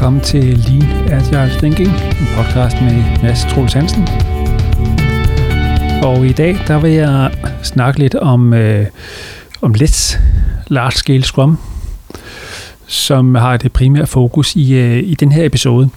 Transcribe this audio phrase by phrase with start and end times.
[0.00, 4.08] velkommen til Lean Agile Thinking, en podcast med Mads Troels Hansen.
[6.02, 7.30] Og i dag der vil jeg
[7.62, 8.86] snakke lidt om, øh,
[9.60, 10.18] om LETS,
[10.68, 11.58] Large Scale Scrum,
[12.86, 15.90] som har det primære fokus i, øh, i den her episode.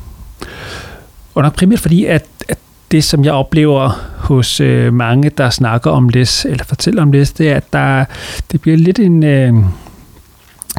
[1.35, 2.57] Og nok primært fordi, at, at
[2.91, 7.33] det, som jeg oplever hos øh, mange, der snakker om Let's, eller fortæller om Let's,
[7.37, 8.05] det er, at der,
[8.51, 9.23] det bliver lidt en...
[9.23, 9.53] Øh,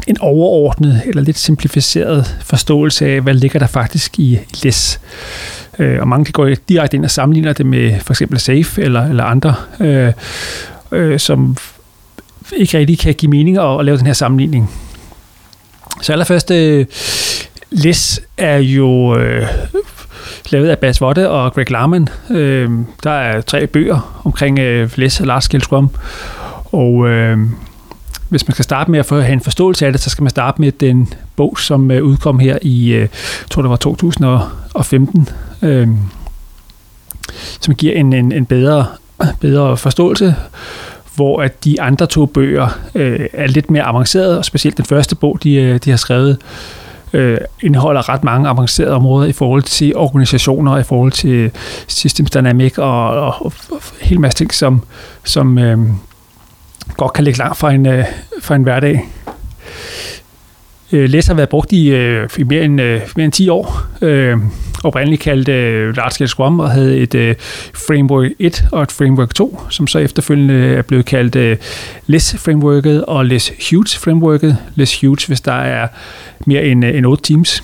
[0.07, 4.99] en overordnet eller lidt simplificeret forståelse af, hvad ligger der faktisk i LES.
[5.79, 9.09] Øh, og mange kan gå direkte ind og sammenligner det med for eksempel SAFE eller,
[9.09, 10.13] eller andre, øh,
[10.91, 11.57] øh, som
[12.55, 14.71] ikke rigtig kan give mening at, at lave den her sammenligning.
[16.01, 16.85] Så allerførst, øh,
[17.71, 19.47] LES er jo øh,
[20.49, 22.07] lavet af Bas Votte og Greg Larman.
[22.29, 22.69] Øh,
[23.03, 25.89] der er tre bøger omkring øh, LIS og Lars Scale
[26.71, 27.37] og øh,
[28.29, 30.29] hvis man skal starte med at få have en forståelse af det, så skal man
[30.29, 33.09] starte med den bog, som øh, udkom her i, øh, jeg
[33.49, 35.29] tror det var 2015,
[35.61, 35.87] øh,
[37.61, 38.85] som giver en, en, en bedre,
[39.39, 40.35] bedre forståelse,
[41.15, 45.15] hvor at de andre to bøger øh, er lidt mere avancerede, og specielt den første
[45.15, 46.37] bog, de, øh, de har skrevet,
[47.13, 51.51] øh, indeholder ret mange avancerede områder i forhold til organisationer, i forhold til
[51.87, 54.81] systems dynamic og, og, og, og hele masse ting, som,
[55.23, 55.79] som øh,
[56.97, 58.05] godt kan ligge langt fra en, øh,
[58.41, 59.01] fra en hverdag.
[60.91, 63.81] Øh, LES har været brugt i, øh, i mere, end, øh, mere end 10 år.
[64.01, 64.37] Øh,
[64.83, 67.35] oprindeligt kaldt øh, Large Scale Scrum og havde et øh,
[67.87, 71.57] Framework 1 og et Framework 2, som så efterfølgende er blevet kaldt øh,
[72.07, 74.57] Less Frameworket og Less Huge Frameworket.
[74.75, 75.87] Less Huge, hvis der er
[76.45, 77.63] mere end, øh, end 8 teams.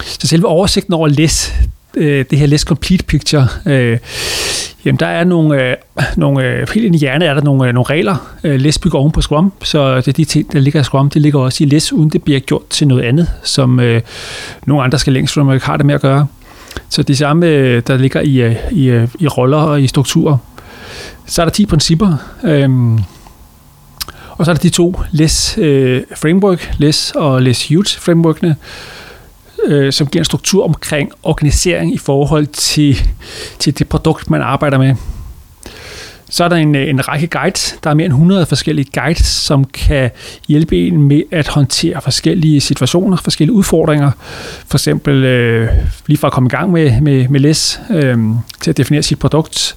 [0.00, 1.54] Så selve oversigten over LESS,
[1.96, 3.98] øh, det her Less Complete Picture, øh,
[4.84, 5.76] Jamen, der er nogle, øh,
[6.16, 8.16] nogle øh, helt ind i hjernen er der nogle, øh, nogle regler.
[8.44, 11.10] Øh, Less bygger oven på Scrum, så det er de ting, der ligger i Scrum,
[11.10, 14.02] det ligger også i Less, uden det bliver gjort til noget andet, som øh,
[14.66, 16.26] nogle andre skal længst ikke har det med at gøre.
[16.88, 20.36] Så det samme, øh, der ligger i, øh, i, øh, i roller og i strukturer.
[21.26, 22.68] Så er der 10 principper, øh,
[24.30, 28.56] og så er der de to Less øh, framework, Less og Less Huge frameworkene,
[29.66, 33.02] øh, som giver en struktur omkring organisering i forhold til,
[33.58, 34.94] til det produkt, man arbejder med.
[36.30, 37.78] Så er der en, øh, en række guides.
[37.84, 40.10] Der er mere end 100 forskellige guides, som kan
[40.48, 44.10] hjælpe en med at håndtere forskellige situationer, forskellige udfordringer.
[44.66, 45.68] For eksempel øh,
[46.06, 48.18] lige fra at komme i gang med, med, med LES, øh,
[48.60, 49.76] til at definere sit produkt,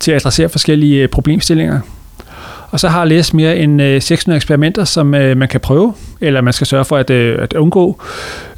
[0.00, 1.80] til at adressere forskellige øh, problemstillinger.
[2.74, 6.40] Og så har LES mere end øh, 600 eksperimenter, som øh, man kan prøve, eller
[6.40, 8.02] man skal sørge for at, øh, at undgå,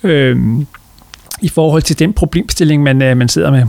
[0.02, 0.36] øh,
[1.42, 3.62] i forhold til den problemstilling, man, øh, man sidder med.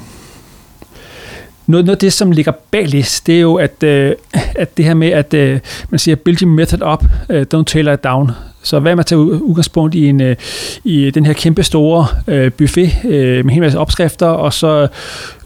[1.66, 4.14] Noget, noget af det, som ligger bag LES, det er jo, at, øh,
[4.56, 5.60] at det her med, at øh,
[5.90, 8.32] man siger, build your method up, øh, don't tailor it down.
[8.64, 10.36] Så hvad man tager udgangspunkt i, en, øh,
[10.84, 14.88] i den her kæmpe store øh, buffet øh, med en hel masse opskrifter, og så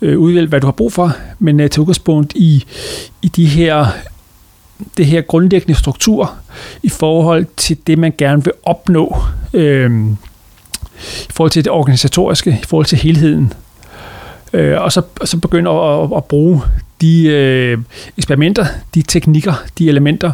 [0.01, 2.65] øh, udvælge, hvad du har brug for, men øh, tage udgangspunkt i,
[3.21, 3.85] i de her
[4.97, 6.33] det her grundlæggende struktur
[6.83, 9.17] i forhold til det, man gerne vil opnå,
[9.53, 9.91] øh,
[11.01, 13.53] i forhold til det organisatoriske, i forhold til helheden.
[14.53, 16.61] Øh, og så, og så begynder at, at, at bruge
[17.01, 17.77] de øh,
[18.17, 18.65] eksperimenter,
[18.95, 20.31] de teknikker, de elementer,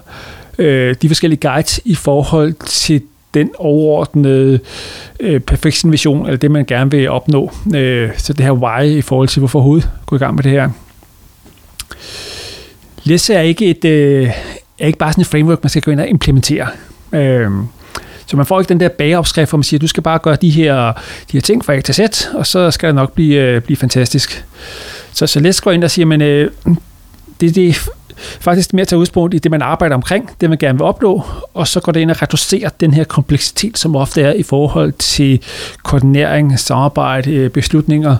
[0.57, 3.01] øh, de forskellige guides i forhold til
[3.33, 4.59] den overordnede
[5.19, 7.51] øh, perfektion vision, eller det, man gerne vil opnå.
[7.75, 10.51] Øh, så det her why i forhold til, hvorfor hovedet går i gang med det
[10.51, 10.69] her.
[13.07, 14.29] LESS er ikke, et, øh,
[14.79, 16.67] er ikke bare sådan et framework, man skal gå ind og implementere.
[17.13, 17.51] Øh,
[18.25, 20.49] så man får ikke den der bageopskrift, hvor man siger, du skal bare gøre de
[20.49, 20.93] her,
[21.31, 21.99] de her ting fra A til Z,
[22.33, 24.45] og så skal det nok blive, øh, blive fantastisk.
[25.13, 26.51] Så, så LESS går ind og siger, men øh,
[27.41, 27.73] det, det er
[28.39, 31.23] faktisk mere at tage udspunkt i det, man arbejder omkring, det man gerne vil opnå,
[31.53, 34.91] og så går det ind og reducerer den her kompleksitet, som ofte er i forhold
[34.91, 35.41] til
[35.83, 38.15] koordinering, samarbejde, øh, beslutninger.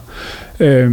[0.60, 0.92] Øh,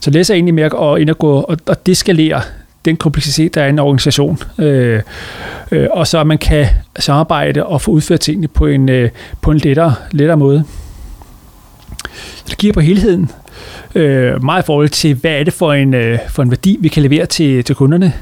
[0.00, 2.42] så læser egentlig mere at ind og gå og, og deskalere
[2.84, 5.02] den kompleksitet, der er i en organisation, øh,
[5.70, 6.66] øh, og så man kan
[6.98, 9.10] samarbejde og få udført tingene på en, øh,
[9.40, 10.64] på en lettere, lettere måde.
[12.48, 13.30] Det giver på helheden
[13.94, 16.88] øh, meget i forhold til, hvad er det for en, øh, for en værdi, vi
[16.88, 18.12] kan levere til, til kunderne.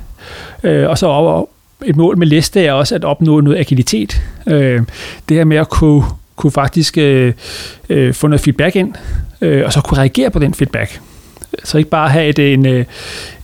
[0.62, 1.44] Øh, og så over,
[1.84, 4.22] et mål med liste er også at opnå noget agilitet.
[4.46, 4.82] Øh,
[5.28, 6.04] det her med at kunne,
[6.37, 7.32] kunne faktisk øh,
[7.88, 8.94] øh, få noget feedback ind,
[9.40, 11.00] øh, og så kunne reagere på den feedback.
[11.64, 12.84] Så ikke bare have et, en, øh,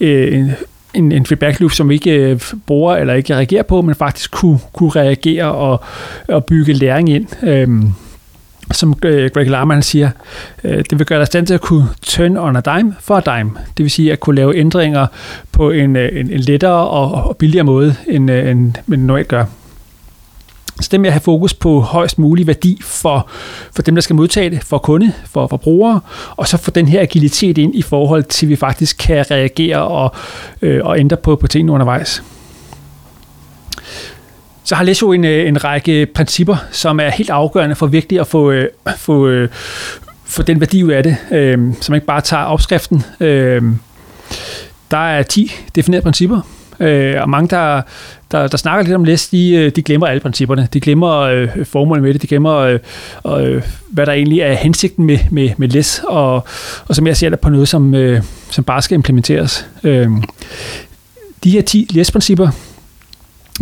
[0.01, 0.53] en,
[0.95, 4.31] en, en feedback loop, som vi ikke øh, bruger eller ikke reagerer på, men faktisk
[4.31, 5.81] kunne, kunne reagere og,
[6.29, 7.27] og bygge læring ind.
[7.43, 7.89] Øhm,
[8.73, 10.11] som øh, Greg Larman siger,
[10.65, 13.39] øh, det vil gøre dig stand til at kunne turn on a dime for a
[13.39, 13.51] dime.
[13.77, 15.07] Det vil sige at kunne lave ændringer
[15.53, 19.29] på en, øh, en, en lettere og, og billigere måde, end, øh, end man normalt
[19.29, 19.45] gør.
[20.81, 23.29] Så det med at have fokus på højst mulig værdi for,
[23.73, 26.01] for dem, der skal modtage det, for kunde, for, for brugere,
[26.37, 29.79] og så få den her agilitet ind i forhold til, at vi faktisk kan reagere
[29.79, 30.15] og,
[30.63, 32.23] øh, og ændre på, på tingene undervejs.
[34.65, 38.27] Så har Lesjo en, øh, en række principper, som er helt afgørende for virkelig at
[38.27, 39.49] få, øh, få, øh,
[40.25, 43.05] få den værdi ud af det, øh, som ikke bare tager opskriften.
[43.21, 43.63] Øh,
[44.91, 46.41] der er 10 definerede principper,
[46.81, 47.83] øh, og mange, der,
[48.31, 50.69] der, der snakker lidt om læs, de, øh, de glemmer alle principperne.
[50.73, 52.79] De glemmer øh, formålet med det, de glemmer, øh,
[53.27, 56.47] øh, hvad der egentlig er hensigten med, med, med læs, og,
[56.87, 59.67] og som jeg ser det på noget, som, øh, som bare skal implementeres.
[59.85, 60.09] Øh,
[61.45, 62.49] de her 10 læsprincipper,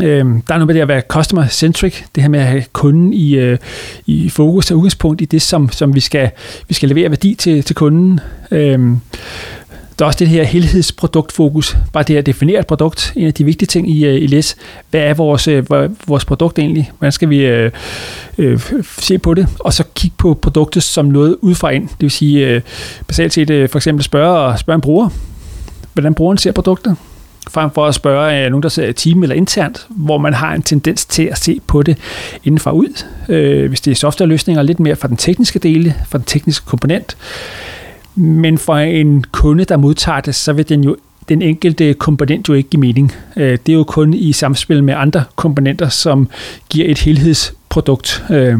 [0.00, 3.12] Øh, der er noget med det at være customer-centric, det her med at have kunden
[3.12, 3.58] i, øh,
[4.06, 6.30] i fokus og udgangspunkt i det, som, som vi, skal,
[6.68, 8.20] vi skal levere værdi til, til kunden.
[8.50, 8.80] Øh,
[10.02, 13.44] der er også det her helhedsproduktfokus, bare det at definere et produkt, en af de
[13.44, 14.56] vigtige ting i, øh, i LES.
[14.90, 15.66] Hvad er vores, øh,
[16.06, 16.92] vores produkt egentlig?
[16.98, 17.70] Hvordan skal vi øh,
[18.38, 18.60] øh,
[18.98, 19.46] se på det?
[19.58, 21.88] Og så kigge på produktet som noget udefra ind.
[21.88, 22.60] Det vil sige, øh,
[23.06, 25.08] basalt set øh, for eksempel spørge, spørge en bruger,
[25.92, 26.96] hvordan brugeren ser produktet
[27.50, 30.54] frem for at spørge øh, nogen, der sidder i team eller internt, hvor man har
[30.54, 31.98] en tendens til at se på det
[32.44, 33.04] indenfra ud.
[33.28, 37.16] Øh, hvis det er softwareløsninger, lidt mere fra den tekniske dele, fra den tekniske komponent.
[38.14, 40.96] Men for en kunde, der modtager det, så vil den jo
[41.28, 43.12] den enkelte komponent jo ikke give mening.
[43.36, 46.28] Øh, det er jo kun i samspil med andre komponenter, som
[46.70, 48.58] giver et helhedsprodukt, øh,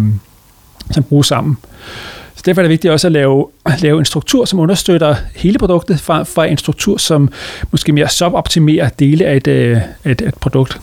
[0.90, 1.56] som bruges sammen.
[2.34, 3.46] Så derfor er det vigtigt også at lave,
[3.80, 7.28] lave en struktur, som understøtter hele produktet, fra, fra en struktur, som
[7.70, 10.80] måske mere suboptimerer dele af et, øh, et, et produkt.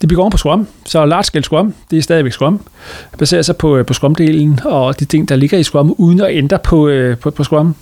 [0.00, 2.58] Det bygger oven på Scrum, så large scale Scrum, det er stadigvæk Scrum.
[3.10, 6.20] Det baserer sig på, øh, på Scrum-delen og de ting, der ligger i Scrum, uden
[6.20, 7.74] at ændre på, øh, på, på Scrum.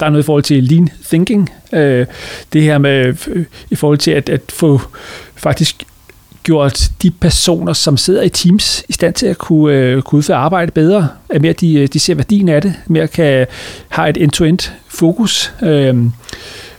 [0.00, 2.06] Der er noget i forhold til lean thinking, øh,
[2.52, 3.14] det her med
[3.70, 4.80] i forhold til at, at få
[5.36, 5.84] faktisk
[6.42, 10.36] gjort de personer, som sidder i teams, i stand til at kunne, øh, kunne udføre
[10.36, 13.46] arbejde bedre, at mere de, de ser værdien af det, mere kan
[13.88, 15.96] have et end-to-end fokus, øh,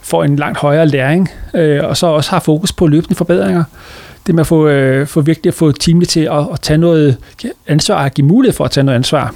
[0.09, 3.63] får en langt højere læring, øh, og så også har fokus på løbende forbedringer.
[4.27, 7.17] Det med at få, øh, få virkelig at få teamet til at, at tage noget
[7.67, 9.33] ansvar, at give mulighed for at tage noget ansvar.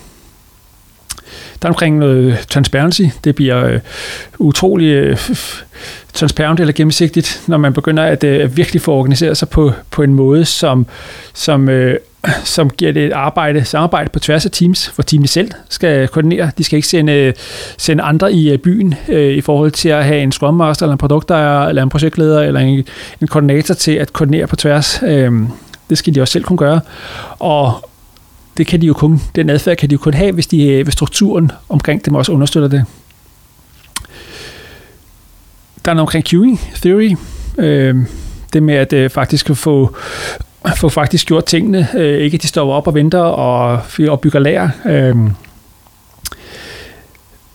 [1.61, 3.01] Der er omkring noget transparency.
[3.23, 3.79] Det bliver øh,
[4.39, 5.17] utrolig øh,
[6.13, 10.13] transparent eller gennemsigtigt, når man begynder at øh, virkelig få organiseret sig på, på en
[10.13, 10.85] måde, som,
[11.33, 11.97] som, øh,
[12.43, 16.51] som giver det et arbejde, samarbejde på tværs af teams, hvor teamet selv skal koordinere.
[16.57, 17.33] De skal ikke sende,
[17.77, 20.93] sende andre i øh, byen øh, i forhold til at have en Scrum Master, eller
[20.93, 22.85] en produktejer, eller en projektleder, eller en,
[23.21, 25.03] en koordinator til at koordinere på tværs.
[25.03, 25.31] Øh,
[25.89, 26.79] det skal de også selv kunne gøre.
[27.39, 27.89] Og
[28.57, 30.83] det kan de jo kun, den adfærd kan de jo kun have, hvis, de, øh,
[30.83, 32.85] hvis strukturen omkring dem også understøtter det.
[35.85, 37.15] Der er noget omkring queuing theory.
[37.57, 37.95] Øh,
[38.53, 39.95] det med at øh, faktisk få
[40.77, 41.87] få faktisk gjort tingene.
[41.95, 44.69] Øh, ikke at de står op og venter og, og bygger lager.
[44.85, 45.15] Øh,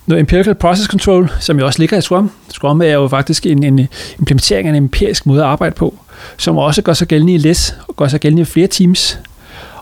[0.06, 2.30] noget empirical process control, som jo også ligger i Scrum.
[2.48, 3.88] Scrum er jo faktisk en, en
[4.18, 5.94] implementering af en empirisk måde at arbejde på,
[6.36, 9.18] som også gør sig gældende i LES, og gør sig gældende i flere teams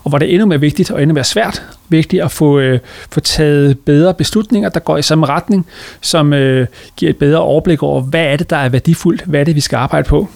[0.07, 2.79] og hvor det er endnu mere vigtigt og endnu mere svært vigtigt at få, øh,
[3.11, 5.65] få taget bedre beslutninger, der går i samme retning,
[6.01, 9.43] som øh, giver et bedre overblik over, hvad er det, der er værdifuldt, hvad er
[9.43, 10.27] det, vi skal arbejde på.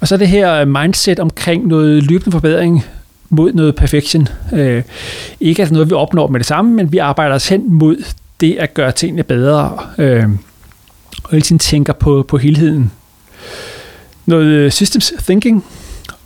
[0.00, 2.84] Og så det her øh, mindset omkring noget løbende forbedring
[3.28, 4.28] mod noget perfection.
[4.52, 4.82] Øh,
[5.40, 7.96] ikke at noget, vi opnår med det samme, men vi arbejder os hen mod
[8.40, 10.28] det at gøre tingene bedre, øh,
[11.24, 12.92] og hele tiden tænker på, på helheden.
[14.26, 15.64] Noget øh, systems thinking,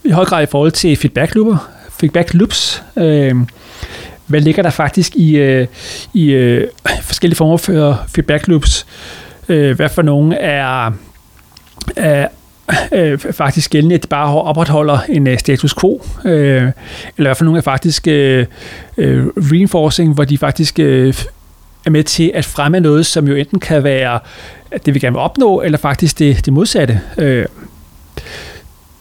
[0.03, 1.69] i høj grad i forhold til feedback looper,
[1.99, 2.83] feedback loops.
[2.97, 3.35] Øh,
[4.27, 5.67] hvad ligger der faktisk i, øh,
[6.13, 6.67] i øh,
[7.01, 8.85] forskellige former for feedback loops?
[9.49, 10.91] Øh, hvad for nogle er,
[11.95, 12.27] er
[12.91, 16.71] øh, faktisk gældende, at de bare opretholder en øh, status quo, øh, eller
[17.17, 18.45] i hvert fald nogle er faktisk øh,
[18.97, 21.13] øh, reinforcing, hvor de faktisk øh,
[21.85, 24.19] er med til at fremme noget, som jo enten kan være
[24.85, 27.01] det, vi gerne vil opnå, eller faktisk det, det modsatte.
[27.17, 27.45] Øh,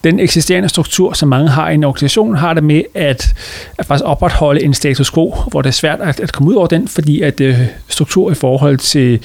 [0.05, 3.35] den eksisterende struktur, som mange har i en organisation, har det med at,
[3.79, 6.67] at faktisk opretholde en status quo, hvor det er svært at, at komme ud over
[6.67, 9.21] den, fordi at øh, struktur i forhold til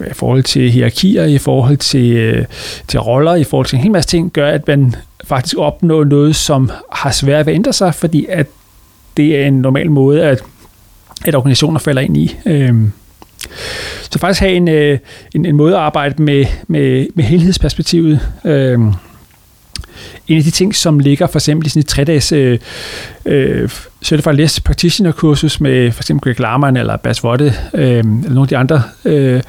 [0.00, 2.44] i forhold til hierarkier, i forhold til, øh,
[2.88, 4.94] til roller, i forhold til en hel masse ting, gør, at man
[5.24, 8.46] faktisk opnår noget, som har svært ved at ændre sig, fordi at
[9.16, 10.42] det er en normal måde, at,
[11.24, 12.36] at organisationer falder ind i.
[12.46, 12.74] Øh,
[14.10, 14.98] så faktisk have en, øh,
[15.34, 18.78] en, en måde at arbejde med, med, med helhedsperspektivet, Øh,
[20.28, 22.58] en af de ting, som ligger for eksempel i sådan et 3-dages øh,
[23.26, 23.70] øh,
[24.04, 28.40] Certified Less Practitioner kursus med for eksempel Greg Larman eller Bas Votte øh, eller nogle
[28.40, 29.42] af de andre, øh,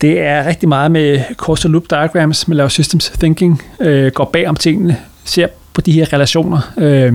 [0.00, 4.48] det er rigtig meget med causal loop diagrams, med laver systems thinking, øh, går bag
[4.48, 6.72] om tingene, ser på de her relationer.
[6.78, 7.12] Øh,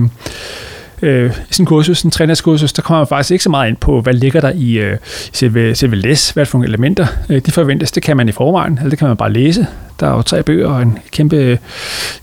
[1.02, 4.00] øh, sådan en kursus, en trænerskursus, der kommer man faktisk ikke så meget ind på,
[4.00, 4.96] hvad ligger der i øh,
[5.32, 7.92] selve, selve læs, hvad for nogle elementer øh, de forventes.
[7.92, 9.66] Det kan man i forvejen, eller det kan man bare læse.
[10.00, 11.58] Der er jo tre bøger og en kæmpe,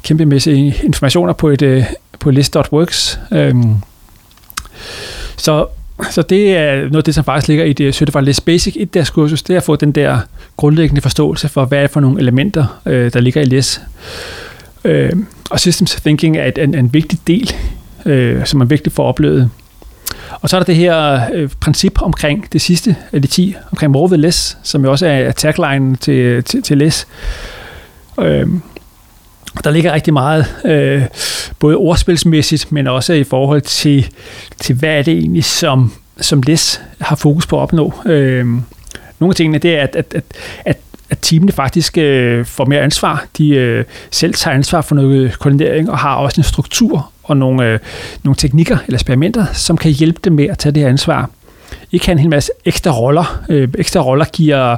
[0.04, 0.52] kæmpe masse
[0.84, 1.84] informationer på et øh,
[2.20, 3.20] på list.works.
[3.32, 3.56] Øh,
[5.38, 5.66] så
[6.12, 8.86] så det er noget af det, som faktisk ligger i det Certified List Basic i
[8.86, 10.20] deres kursus, det er at få den der
[10.58, 13.82] grundlæggende forståelse for, hvad er det for nogle elementer, øh, der ligger i LIS.
[14.84, 15.12] Øh,
[15.50, 17.54] og Systems Thinking er en, en vigtig del
[18.06, 19.50] øh, som er vigtigt for oplevet.
[20.42, 23.92] Og så er der det her øh, princip omkring det sidste af de 10, omkring
[23.92, 27.08] more with less, som jo også er tagline til, til, til less.
[28.20, 28.48] Øh,
[29.64, 31.04] der ligger rigtig meget, øh,
[31.60, 34.10] både ordspilsmæssigt, men også i forhold til,
[34.58, 37.94] til hvad er det egentlig, som, som LES har fokus på at opnå.
[38.06, 38.46] Øh,
[39.20, 40.24] nogle af tingene, det er, at, at, at,
[40.66, 40.78] at
[41.10, 43.26] at teamene faktisk øh, får mere ansvar.
[43.38, 47.66] De øh, selv tager ansvar for noget koordinering og har også en struktur og nogle,
[47.66, 47.80] øh,
[48.24, 51.30] nogle teknikker eller eksperimenter, som kan hjælpe dem med at tage det her ansvar.
[51.92, 53.44] I kan en hel masse ekstra roller.
[53.50, 54.78] Øh, ekstra roller giver,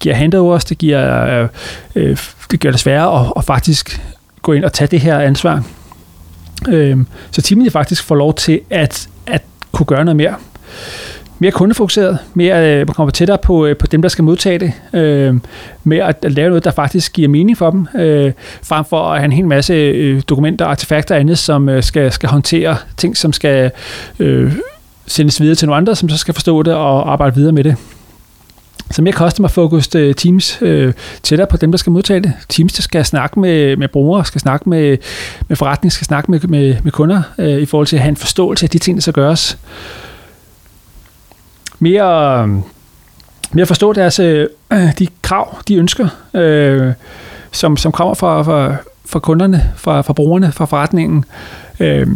[0.00, 1.48] giver handovers, det giver, øh,
[1.94, 2.18] øh,
[2.50, 4.00] det gør det sværere at, at faktisk
[4.42, 5.62] gå ind og tage det her ansvar.
[6.68, 6.98] Øh,
[7.30, 10.34] så teamene faktisk får lov til at, at kunne gøre noget mere
[11.38, 15.34] mere kundefokuseret, mere øh, kommer tættere på, øh, på dem, der skal modtage det, øh,
[15.84, 19.18] med at, at lave noget, der faktisk giver mening for dem, øh, frem for at
[19.18, 23.16] have en hel masse øh, dokumenter, artefakter og andet, som øh, skal, skal håndtere ting,
[23.16, 23.70] som skal
[24.18, 24.52] øh,
[25.06, 27.76] sendes videre til nogle andre, som så skal forstå det og arbejde videre med det.
[28.90, 30.92] Så mere customer-focused øh, teams øh,
[31.22, 32.32] tættere på dem, der skal modtage det.
[32.48, 34.96] Teams, der skal snakke med, med brugere, skal snakke med,
[35.48, 38.16] med forretning, skal snakke med, med, med kunder øh, i forhold til at have en
[38.16, 39.58] forståelse af de ting, der skal gøres
[41.78, 42.48] mere,
[43.52, 44.48] mere forstå deres, øh,
[44.98, 46.92] de krav, de ønsker, øh,
[47.52, 51.24] som, som kommer fra, fra, fra kunderne, fra, fra brugerne, fra forretningen.
[51.80, 52.06] Øh,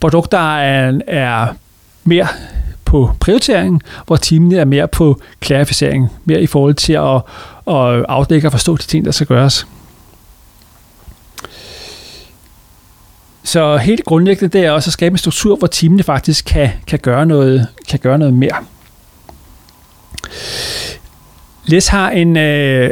[0.00, 1.46] produkter er, er
[2.04, 2.28] mere
[2.84, 7.16] på prioritering, hvor timene er mere på klarificering, mere i forhold til at,
[7.66, 9.66] at afdække og forstå de ting, der skal gøres.
[13.44, 16.98] Så helt grundlæggende det er også at skabe en struktur, hvor timene faktisk kan, kan,
[16.98, 18.56] gøre, noget, kan gøre noget mere.
[21.66, 22.36] Les har en...
[22.36, 22.90] Øh,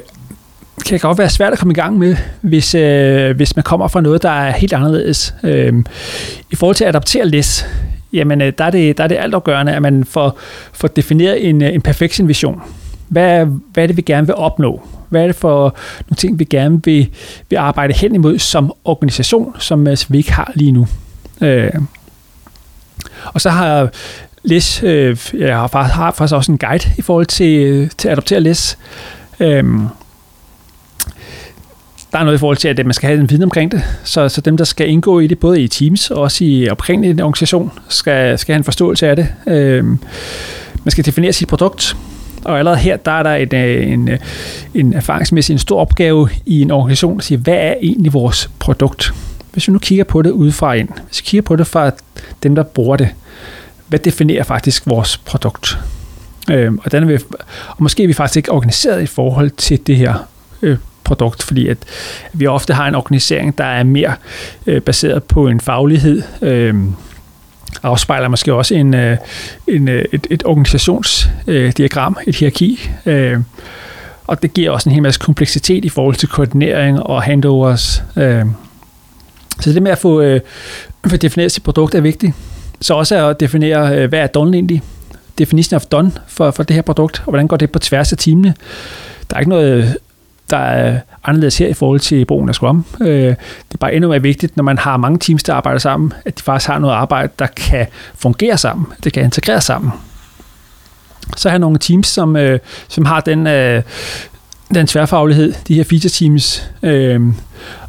[0.87, 4.00] kan godt være svært at komme i gang med, hvis, øh, hvis man kommer fra
[4.00, 5.35] noget, der er helt anderledes.
[5.42, 5.73] Øh,
[6.50, 7.66] I forhold til at adaptere LES,
[8.12, 10.38] jamen øh, der er det, der er det altafgørende, at man får,
[10.73, 12.62] får defineret en, øh, en perfection-vision.
[13.09, 14.82] Hvad, hvad er det, vi gerne vil opnå?
[15.09, 15.76] Hvad er det for
[16.09, 17.09] nogle ting, vi gerne vil,
[17.50, 20.87] vil arbejde hen imod som organisation, som, altså, vi ikke har lige nu?
[21.40, 21.70] Øh,
[23.25, 23.88] og så har
[24.42, 28.09] LES, øh, jeg har faktisk, har faktisk også en guide i forhold til, øh, til
[28.09, 28.78] at adoptere LES.
[29.40, 29.88] Øhm,
[32.12, 34.28] der er noget i forhold til, at man skal have en viden omkring det, så,
[34.28, 37.20] så dem, der skal indgå i det, både i teams og også i omkring en
[37.20, 39.28] organisation, skal, skal have en forståelse af det.
[39.47, 39.99] Øhm,
[40.85, 41.97] man skal definere sit produkt,
[42.44, 44.18] og allerede her, der er der øh, en, en,
[44.75, 49.12] en erfaringsmæssig en stor opgave i en organisation at sige, hvad er egentlig vores produkt?
[49.52, 51.90] Hvis vi nu kigger på det udefra ind, hvis vi kigger på det fra
[52.42, 53.09] dem, der bruger det,
[53.90, 55.78] hvad definerer faktisk vores produkt?
[56.50, 57.18] Øh, og, den er vi,
[57.68, 60.14] og måske er vi faktisk ikke organiseret i forhold til det her
[60.62, 61.78] øh, produkt, fordi at
[62.32, 64.14] vi ofte har en organisering, der er mere
[64.66, 66.75] øh, baseret på en faglighed, øh,
[67.82, 69.16] afspejler måske også en, øh,
[69.66, 73.38] en, øh, et, et organisationsdiagram, øh, et hierarki, øh,
[74.26, 78.02] og det giver også en hel masse kompleksitet i forhold til koordinering og handovers.
[78.16, 78.44] Øh.
[79.61, 80.40] Så det med at få, øh,
[81.06, 82.35] få defineret sit produkt er vigtigt.
[82.80, 84.82] Så også at definere, øh, hvad er done egentlig?
[85.38, 88.18] Definition of done for, for det her produkt, og hvordan går det på tværs af
[88.18, 88.54] teamene?
[89.30, 89.96] Der er ikke noget,
[90.50, 92.84] der er anderledes her i forhold til brugen af Scrum.
[93.00, 96.12] Øh, det er bare endnu mere vigtigt, når man har mange teams, der arbejder sammen,
[96.25, 99.92] at de faktisk har noget arbejde, der kan fungere sammen, det kan integreres sammen.
[101.37, 102.58] Så har nogle teams, som, øh,
[102.88, 103.82] som har den, øh,
[104.74, 107.20] den tværfaglighed, de her feature teams, øh,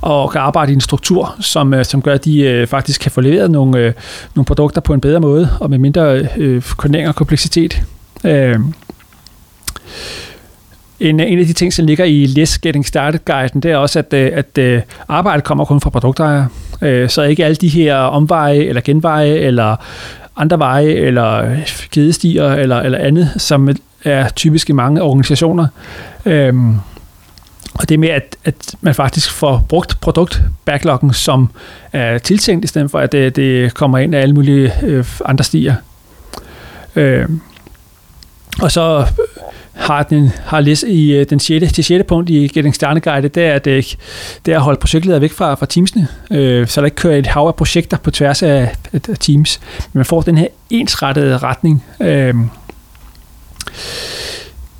[0.01, 3.11] og kan arbejde i en struktur, som, øh, som gør, at de øh, faktisk kan
[3.11, 3.93] få leveret nogle, øh,
[4.35, 7.81] nogle produkter på en bedre måde, og med mindre øh, koordinering og kompleksitet.
[8.23, 8.59] Øh,
[10.99, 14.13] en, en af de ting, som ligger i Less Getting Started-guiden, det er også, at,
[14.13, 16.47] øh, at, at arbejdet kommer kun fra produktejere.
[16.81, 19.75] Øh, så ikke alle de her omveje, eller genveje, eller
[20.37, 21.55] andre veje, eller
[21.91, 23.69] kædestiger, eller, eller andet, som
[24.03, 25.67] er typisk i mange organisationer.
[26.25, 26.75] Øhm,
[27.73, 31.49] og det med, at, at man faktisk får brugt produkt-backloggen som
[31.93, 35.43] er tiltænkt, i stedet for at det, det kommer ind af alle mulige øh, andre
[35.43, 35.75] stier.
[36.95, 37.41] Øhm,
[38.61, 39.05] og så
[39.73, 41.73] har, den, har læst i øh, den 6.
[41.73, 42.03] til 6.
[42.07, 43.97] punkt i Getting Started Guide, det er, at, det
[44.45, 47.47] er at holde projektledere væk fra, fra teamsene, øh, så der ikke kører et hav
[47.47, 49.59] af projekter på tværs af, af, af teams.
[49.77, 51.83] Men man får den her ensrettede retning.
[52.01, 52.33] Øh,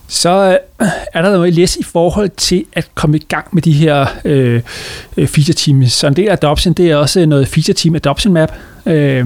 [0.08, 3.62] så øh, er der noget at læse i forhold til at komme i gang med
[3.62, 4.62] de her øh,
[5.18, 5.94] øh, feature teams.
[5.94, 8.52] Så en del af adoption, det er også noget feature team adoption map.
[8.86, 9.26] Øh,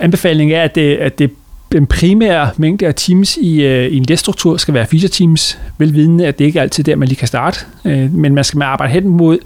[0.00, 1.30] anbefalingen er, at det, at det
[1.72, 6.26] den primære mængde af teams i, øh, i en læsstruktur skal være feature teams, velvidende,
[6.26, 8.92] at det ikke er altid der, man lige kan starte, øh, men man skal arbejde
[8.92, 9.38] hen mod,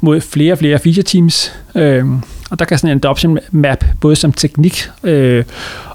[0.00, 2.04] mod flere og flere feature teams, øh,
[2.50, 5.44] og der kan sådan en adoption map, både som teknik øh,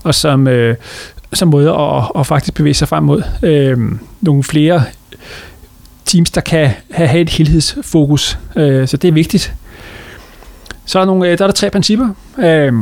[0.03, 0.75] og som, øh,
[1.33, 3.77] som måde at, at faktisk bevæge sig frem mod øh,
[4.21, 4.83] nogle flere
[6.05, 8.37] teams, der kan have et helhedsfokus.
[8.55, 9.53] Øh, så det er vigtigt.
[10.85, 12.09] Så er nogle, øh, der er der tre principper.
[12.39, 12.73] Øh,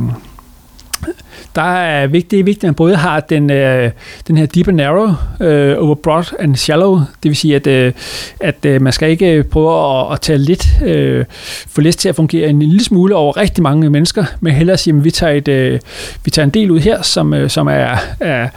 [1.54, 3.90] der er vigtigt, det er vigtigt, at man både har den, øh,
[4.28, 6.94] den her deep and narrow øh, over broad and shallow.
[6.94, 7.92] Det vil sige, at, øh,
[8.40, 11.24] at øh, man skal ikke øh, prøve at, at tage lidt øh,
[11.68, 14.96] for læst til at fungere en lille smule over rigtig mange mennesker, men hellere sige,
[14.96, 15.80] at vi tager, et, øh,
[16.24, 18.48] vi tager en del ud her, som, øh, som er, er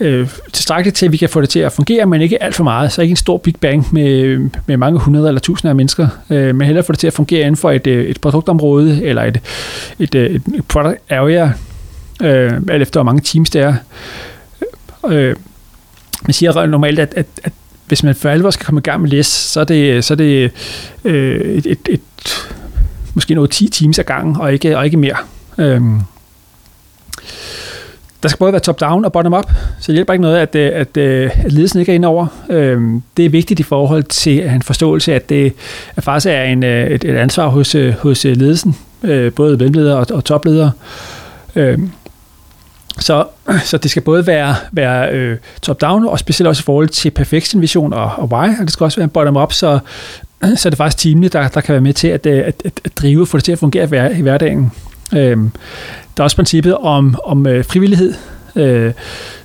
[0.00, 2.64] øh, tilstrækkeligt til, at vi kan få det til at fungere, men ikke alt for
[2.64, 2.92] meget.
[2.92, 6.54] Så ikke en stor big bang med, med mange hundrede eller tusinder af mennesker, øh,
[6.54, 9.40] men hellere få det til at fungere inden for et, øh, et produktområde eller et,
[9.98, 11.50] et, øh, et product area,
[12.22, 13.74] øh, alt efter hvor mange teams det er.
[15.06, 15.36] Øh, øh
[16.22, 17.52] man siger normalt, at, at, at
[17.86, 20.16] hvis man for alvor skal komme i gang med læs, så er det, så er
[20.16, 20.50] det
[21.04, 22.00] øh, et, et, et,
[23.14, 25.16] måske noget 10 teams ad gangen, og ikke, og ikke mere.
[25.58, 25.80] Øh,
[28.22, 29.50] der skal både være top-down og bottom-up,
[29.80, 32.26] så det hjælper ikke noget, at, øh, at, øh, at ledelsen ikke er inde over.
[32.50, 32.80] Øh,
[33.16, 35.52] det er vigtigt i forhold til at en forståelse, at det
[35.96, 40.24] at faktisk er en, et, et ansvar hos, hos ledelsen, øh, både mellemledere og, og
[40.24, 40.72] topledere.
[42.98, 43.24] Så,
[43.64, 47.62] så det skal både være, være øh, top-down, og specielt også i forhold til perfection
[47.62, 49.78] vision og, og why, og det skal også være bottom-up, så,
[50.56, 52.80] så er det faktisk teamene, der, der kan være med til at, øh, at, at,
[52.84, 54.72] at drive og få det til at fungere i hverdagen.
[55.14, 55.50] Øhm,
[56.16, 58.14] der er også princippet om, om øh, frivillighed,
[58.56, 58.92] øh,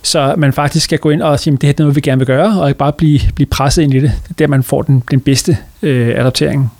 [0.02, 2.18] så man faktisk skal gå ind og sige, at det her er noget, vi gerne
[2.18, 4.12] vil gøre, og ikke bare blive, blive presset ind i det.
[4.22, 6.72] Det er der, man får den, den bedste øh, adoptering.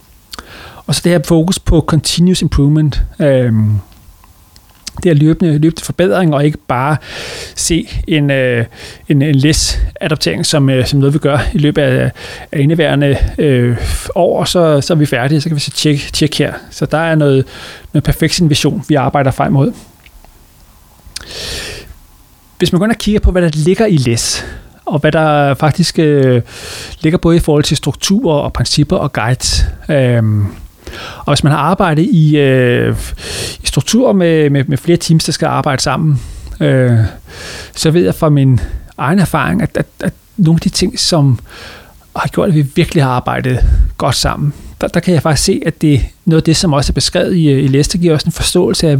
[0.86, 3.02] Og så det her fokus på continuous improvement.
[3.20, 3.52] Øh,
[5.02, 6.96] det er løbende, løbende forbedring, og ikke bare
[7.54, 8.64] se en, øh,
[9.08, 12.10] en, en læs adoptering som, øh, som noget, vi gør i løbet af,
[12.52, 13.76] af indeværende øh,
[14.14, 16.52] år, og så, så er vi færdige, så kan vi så tjekke tjek her.
[16.70, 17.46] Så der er noget,
[17.92, 19.72] noget perfektion vision, vi arbejder frem mod.
[22.58, 24.46] Hvis man går ind og kigger på, hvad der ligger i læs,
[24.84, 26.42] og hvad der faktisk øh,
[27.00, 30.22] ligger både i forhold til strukturer og principper og guides, øh,
[31.26, 32.96] og hvis man har arbejdet i, øh,
[33.62, 36.20] i struktur med, med, med flere teams, der skal arbejde sammen,
[36.60, 36.98] øh,
[37.74, 38.60] så ved jeg fra min
[38.98, 41.38] egen erfaring, at, at, at nogle af de ting, som
[42.16, 43.64] har gjort, at vi virkelig har arbejdet
[43.96, 46.72] godt sammen, der, der kan jeg faktisk se, at det er noget af det, som
[46.72, 48.98] også er beskrevet i, øh, i Lester, giver også en forståelse af,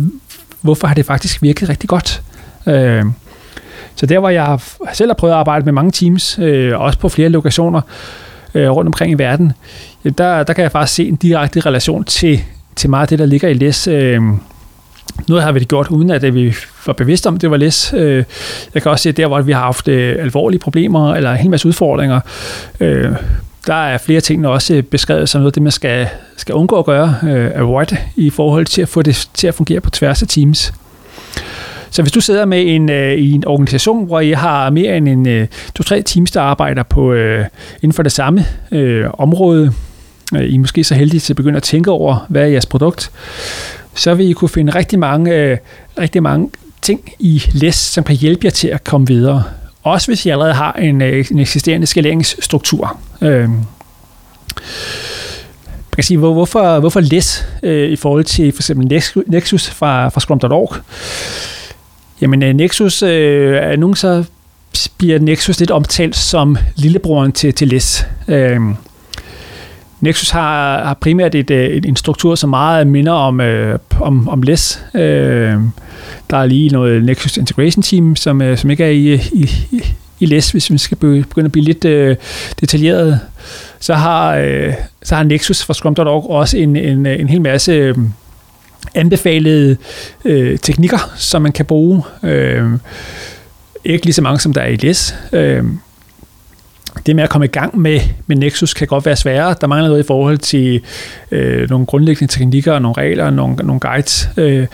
[0.60, 2.22] hvorfor har det faktisk virket rigtig godt.
[2.66, 3.04] Øh,
[3.96, 4.58] så der, hvor jeg
[4.92, 7.80] selv har prøvet at arbejde med mange teams, øh, også på flere lokationer
[8.54, 9.52] øh, rundt omkring i verden,
[10.06, 12.40] Øh, der, der kan jeg faktisk se en direkte relation til,
[12.76, 13.86] til meget af det, der ligger i læs.
[13.86, 14.22] Øh,
[15.28, 16.54] noget har vi det gjort, uden at vi
[16.86, 17.94] var bevidste om, at det var læs.
[17.96, 18.24] Øh,
[18.74, 21.36] jeg kan også se, at der, hvor vi har haft øh, alvorlige problemer, eller en
[21.36, 22.20] hel masse udfordringer,
[22.80, 23.12] øh,
[23.66, 26.78] der er flere ting der også øh, beskrevet som noget det, man skal, skal undgå
[26.78, 30.22] at gøre, øh, avoid, i forhold til at få det til at fungere på tværs
[30.22, 30.72] af teams.
[31.90, 35.08] Så hvis du sidder med en, øh, i en organisation, hvor I har mere end
[35.08, 37.44] en øh, to-tre teams, der arbejder på øh,
[37.82, 39.72] inden for det samme øh, område,
[40.34, 42.66] Øh, I er måske så heldige til at begynde at tænke over, hvad er jeres
[42.66, 43.10] produkt,
[43.94, 45.58] så vil I kunne finde rigtig mange, øh,
[45.98, 46.50] rigtig mange
[46.82, 49.42] ting i læs, som kan hjælpe jer til at komme videre.
[49.82, 53.00] Også hvis I allerede har en, øh, en eksisterende skaleringsstruktur.
[53.22, 53.48] Øh,
[55.96, 60.08] man kan sige, hvor, hvorfor, hvorfor læs øh, i forhold til for eksempel Nexus fra,
[60.08, 60.74] fra Scrum.org?
[62.20, 64.24] Jamen, øh, Nexus øh, er nogen så
[64.98, 68.06] bliver Nexus lidt omtalt som lillebroren til, til LES.
[68.28, 68.60] Øh,
[70.00, 74.28] Nexus har, har primært et, øh, et, en struktur, som meget minder om, øh, om,
[74.28, 74.84] om LES.
[74.94, 75.54] Øh,
[76.30, 79.50] der er lige noget Nexus Integration Team, som, øh, som ikke er i, i,
[80.20, 82.16] i LES, hvis vi skal begynde at blive lidt øh,
[82.60, 83.20] detaljeret.
[83.80, 87.96] Så har, øh, så har Nexus fra Scrum.org også en, en, en hel masse øh,
[88.94, 89.76] anbefalede
[90.24, 92.02] øh, teknikker, som man kan bruge.
[92.22, 92.70] Øh,
[93.84, 95.14] ikke lige så mange, som der er i LES.
[95.32, 95.64] Øh,
[97.06, 99.54] det med at komme i gang med, med Nexus kan godt være sværere.
[99.60, 100.80] Der mangler noget i forhold til
[101.30, 104.28] øh, nogle grundlæggende teknikker og nogle regler og nogle, nogle guides.
[104.36, 104.66] Øh,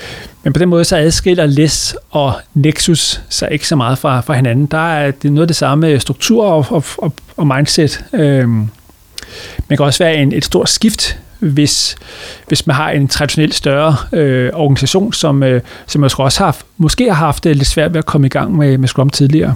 [0.42, 4.34] men på den måde så adskiller LES og Nexus sig ikke så meget fra, fra
[4.34, 4.66] hinanden.
[4.66, 8.04] Der er det er noget af det samme struktur og, og, og, og mindset.
[8.12, 8.48] Øh,
[9.68, 11.96] man kan også være en, et stort skift, hvis,
[12.48, 17.26] hvis man har en traditionelt større øh, organisation, som, øh, som også har, måske har
[17.26, 19.54] haft det lidt svært ved at komme i gang med, med Scrum tidligere.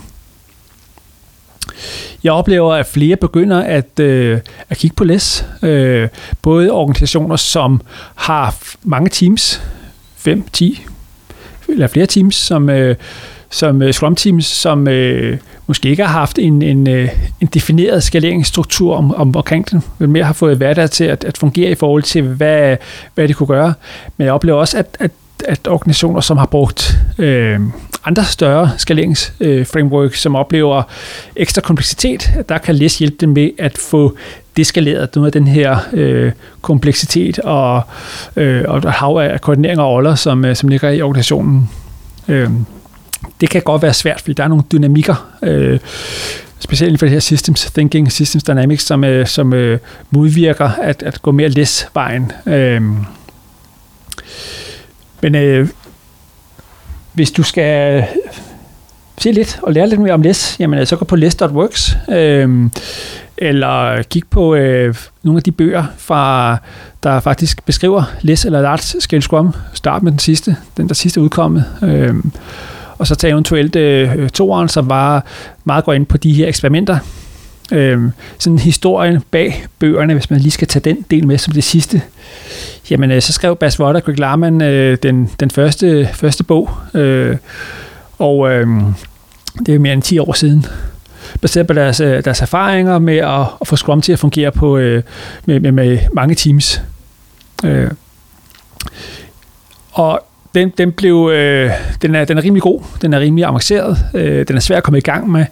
[2.25, 4.39] Jeg oplever, at flere begynder at, øh,
[4.71, 5.47] at kigge på LES.
[5.63, 6.09] Øh,
[6.43, 7.81] både organisationer, som
[8.15, 9.63] har mange teams,
[10.17, 10.87] 5, 10
[11.69, 12.97] eller flere teams, som, øh,
[13.51, 17.09] som uh, Scrum Teams, som øh, måske ikke har haft en, en, øh,
[17.41, 21.39] en defineret skaleringsstruktur om, om, omkring den, men mere har fået hverdag til at, at
[21.39, 22.77] fungere i forhold til, hvad,
[23.15, 23.75] hvad de kunne gøre.
[24.17, 25.11] Men jeg oplever også, at, at,
[25.45, 27.61] at organisationer, som har brugt øh,
[28.07, 30.83] andre større skaleringsframework, øh, som oplever
[31.37, 34.17] ekstra kompleksitet, der kan læse hjælpe dem med at få
[34.57, 37.83] deskaleret noget af den her øh, kompleksitet og,
[38.37, 41.71] øh, og hav af koordinering og roller, som, øh, som ligger i organisationen.
[42.29, 42.51] Øh,
[43.41, 45.79] det kan godt være svært, fordi der er nogle dynamikker, øh,
[46.59, 49.79] specielt inden for det her systems thinking, systems dynamics, som, øh, som øh,
[50.11, 52.33] modvirker at, at gå mere læs-vejen.
[52.47, 52.83] Øh,
[55.23, 55.69] men øh,
[57.17, 58.05] hvis du skal øh,
[59.19, 62.71] se lidt og lære lidt mere om læs, jamen øh, så gå på læs.works, øh,
[63.39, 66.57] eller kig på øh, nogle af de bøger, fra,
[67.03, 69.55] der faktisk beskriver læs eller large scale scrum.
[69.73, 71.65] Start med den sidste, den der sidste udkommet.
[71.83, 72.15] Øh,
[72.99, 75.25] og så tage eventuelt øh, toeren, som var
[75.65, 76.99] meget går ind på de her eksperimenter.
[77.73, 78.03] Øh,
[78.39, 82.03] sådan historien bag bøgerne, hvis man lige skal tage den del med som det sidste.
[82.91, 86.71] Jamen, øh, så skrev Bas Vodder og Greg Larman øh, den, den første, første bog,
[86.95, 87.37] øh,
[88.19, 88.67] og øh,
[89.67, 90.67] det er mere end 10 år siden
[91.41, 94.77] baseret på deres, øh, deres erfaringer med at, at få Scrum til at fungere på,
[94.77, 95.03] øh,
[95.47, 96.83] med, med, med mange teams.
[97.65, 97.91] Øh.
[99.93, 101.71] Og den, den, blev, øh,
[102.03, 104.83] den, er, den er rimelig god, den er rimelig avanceret, øh, den er svær at
[104.83, 105.45] komme i gang med,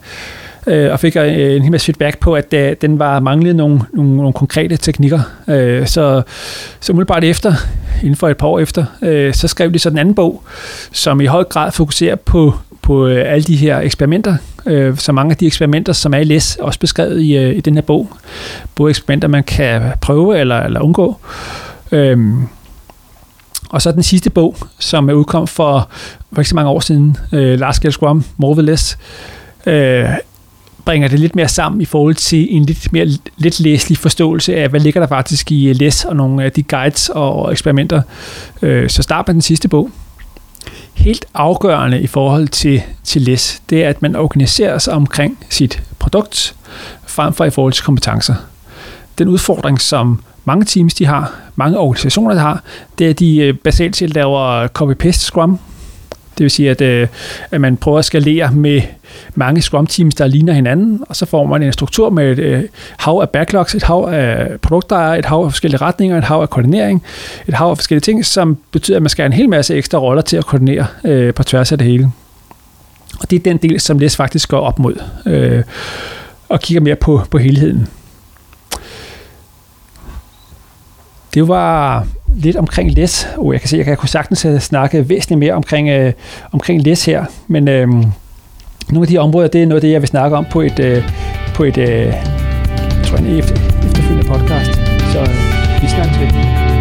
[0.67, 3.81] øh, og fik øh, en hel masse feedback på, at øh, den var manglet nogle,
[3.93, 5.19] nogle, nogle konkrete teknikker.
[5.47, 6.21] Øh, så,
[6.79, 7.53] så umiddelbart efter,
[8.01, 10.43] inden for et par år efter, øh, så skrev de så den anden bog,
[10.91, 15.31] som i høj grad fokuserer på, på øh, alle de her eksperimenter, øh, så mange
[15.31, 18.09] af de eksperimenter, som er i læs, også beskrevet i, øh, i den her bog.
[18.75, 21.17] Både eksperimenter, man kan prøve eller, eller undgå.
[21.91, 22.47] Øhm,
[23.69, 25.89] og så den sidste bog, som er udkommet for,
[26.33, 28.97] for ikke så mange år siden, øh, Lars Scale Scrum, More with Less,
[29.65, 30.09] øh,
[30.85, 34.69] bringer det lidt mere sammen i forhold til en lidt mere lidt læselig forståelse af,
[34.69, 38.01] hvad ligger der faktisk i øh, LES og nogle af de guides og eksperimenter.
[38.61, 39.91] Øh, så start med den sidste bog.
[40.93, 45.83] Helt afgørende i forhold til, til LES, det er, at man organiserer sig omkring sit
[45.99, 46.55] produkt,
[47.07, 48.35] frem for i forhold til kompetencer.
[49.17, 52.63] Den udfordring, som mange teams de har, mange organisationer de har,
[52.99, 55.59] det er, at de øh, basalt set laver copy-paste Scrum.
[56.37, 57.07] Det vil sige, at, øh,
[57.51, 58.81] at man prøver at skalere med
[59.35, 62.63] mange Scrum-teams, der ligner hinanden, og så får man en struktur med et øh,
[62.97, 66.49] hav af backlogs, et hav af produkter, et hav af forskellige retninger, et hav af
[66.49, 67.03] koordinering,
[67.47, 69.97] et hav af forskellige ting, som betyder, at man skal have en hel masse ekstra
[69.97, 72.11] roller til at koordinere øh, på tværs af det hele.
[73.19, 74.95] Og det er den del, som LES faktisk går op mod,
[75.25, 75.63] øh,
[76.49, 77.87] og kigger mere på, på helheden.
[81.33, 85.09] Det var lidt omkring læs, Oh, jeg kan se, at jeg kunne sagtens øh, snakke
[85.09, 86.13] væsentligt mere omkring, øh,
[86.51, 87.87] omkring læs her, men øh,
[88.89, 90.79] nogle af de områder, det er noget af det, jeg vil snakke om på et,
[90.79, 91.03] øh,
[91.53, 94.73] på et øh, jeg tror, en efterfølgende podcast.
[95.11, 96.74] Så øh, vi snakkes ved.